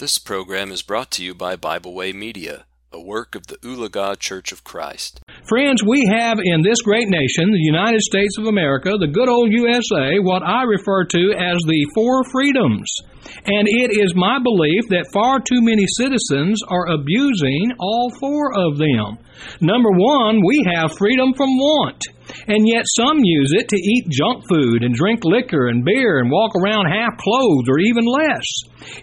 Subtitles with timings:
[0.00, 4.18] This program is brought to you by Bible Way Media, a work of the Ulaga
[4.18, 5.20] Church of Christ.
[5.46, 9.52] Friends, we have in this great nation, the United States of America, the good old
[9.52, 12.88] USA, what I refer to as the four freedoms.
[13.44, 18.78] And it is my belief that far too many citizens are abusing all four of
[18.78, 19.18] them.
[19.60, 22.00] Number one, we have freedom from want.
[22.46, 26.30] And yet some use it to eat junk food and drink liquor and beer and
[26.30, 28.46] walk around half clothed or even less.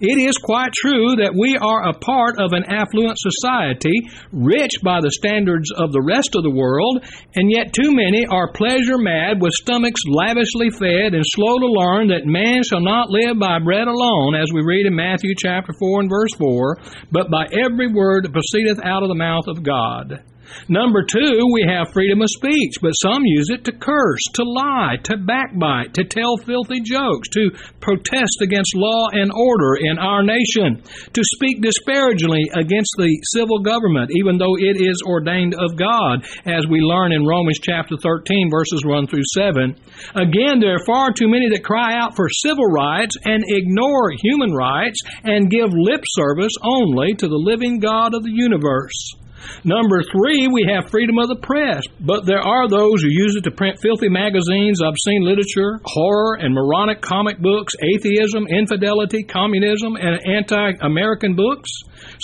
[0.00, 5.00] It is quite true that we are a part of an affluent society, rich by
[5.00, 9.40] the standards of the rest of the world, and yet too many are pleasure mad
[9.40, 13.88] with stomachs lavishly fed and slow to learn that man shall not live by bread
[13.88, 16.78] alone, as we read in Matthew chapter 4 and verse 4,
[17.12, 20.24] but by every word that proceedeth out of the mouth of God.
[20.68, 24.96] Number two, we have freedom of speech, but some use it to curse, to lie,
[25.04, 27.50] to backbite, to tell filthy jokes, to
[27.80, 30.82] protest against law and order in our nation,
[31.12, 36.66] to speak disparagingly against the civil government, even though it is ordained of God, as
[36.66, 39.76] we learn in Romans chapter 13, verses 1 through 7.
[40.14, 44.52] Again, there are far too many that cry out for civil rights and ignore human
[44.52, 49.14] rights and give lip service only to the living God of the universe.
[49.64, 53.44] Number three, we have freedom of the press, but there are those who use it
[53.44, 60.20] to print filthy magazines, obscene literature, horror and moronic comic books, atheism, infidelity, communism, and
[60.26, 61.70] anti American books.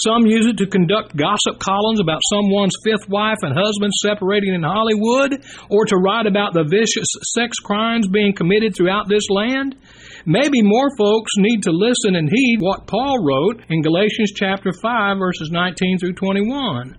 [0.05, 4.63] Some use it to conduct gossip columns about someone's fifth wife and husband separating in
[4.63, 9.77] Hollywood, or to write about the vicious sex crimes being committed throughout this land.
[10.25, 15.19] Maybe more folks need to listen and heed what Paul wrote in Galatians chapter 5
[15.19, 16.99] verses 19 through 21.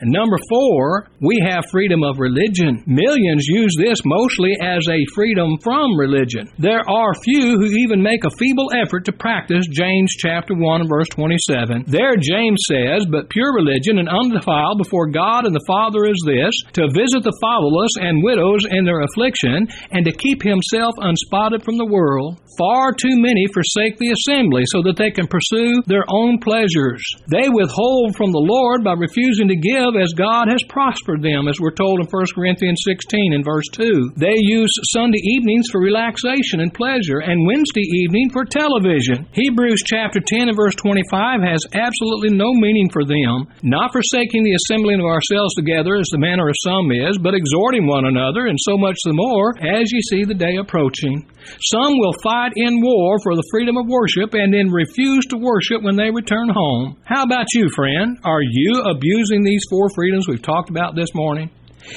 [0.00, 2.82] And number four, we have freedom of religion.
[2.86, 6.50] Millions use this mostly as a freedom from religion.
[6.58, 11.08] There are few who even make a feeble effort to practice James chapter 1 verse
[11.10, 11.84] 27.
[11.86, 16.54] There James says, But pure religion and undefiled before God and the Father is this,
[16.74, 21.78] to visit the fatherless and widows in their affliction, and to keep himself unspotted from
[21.78, 22.38] the world.
[22.58, 27.00] Far too many forsake the assembly so that they can pursue their own pleasures.
[27.30, 31.60] They withhold from the Lord by refusing to give as God has prospered them, as
[31.62, 34.18] we're told in 1 Corinthians 16 and verse 2.
[34.18, 39.30] They use Sunday evenings for relaxation and pleasure, and Wednesday evening for television.
[39.32, 44.58] Hebrews chapter 10 and verse 25 has absolutely no meaning for them, not forsaking the
[44.58, 48.58] assembling of ourselves together as the manner of some is, but exhorting one another, and
[48.60, 51.22] so much the more as ye see the day approaching.
[51.70, 55.82] Some will fight in war for the freedom of worship and then refuse to worship
[55.82, 56.96] when they return home.
[57.04, 58.18] How about you, friend?
[58.24, 61.50] Are you abusing these four freedoms we've talked about this morning?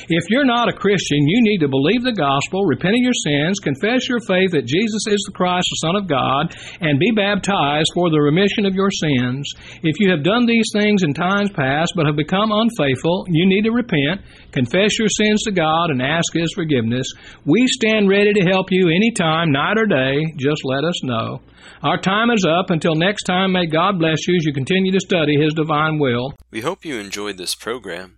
[0.09, 3.59] If you're not a Christian, you need to believe the gospel, repent of your sins,
[3.59, 7.91] confess your faith that Jesus is the Christ, the Son of God, and be baptized
[7.93, 9.49] for the remission of your sins.
[9.83, 13.63] If you have done these things in times past but have become unfaithful, you need
[13.63, 17.07] to repent, confess your sins to God, and ask His forgiveness.
[17.45, 20.33] We stand ready to help you anytime, night or day.
[20.37, 21.41] Just let us know.
[21.81, 22.69] Our time is up.
[22.69, 26.33] Until next time, may God bless you as you continue to study His divine will.
[26.51, 28.17] We hope you enjoyed this program.